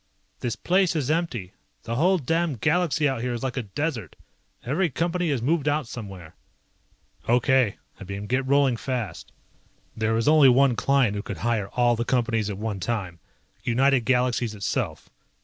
[0.39, 1.53] "This place is empty.
[1.83, 4.15] The whole damned galaxy out here is like a desert.
[4.65, 6.33] Every Company has moved out somewhere."
[7.29, 9.31] "Okay," I beamed, "get rolling fast."
[9.95, 13.19] There was only one client who could hire all the Companies at one time.
[13.61, 15.07] United Galaxies itself.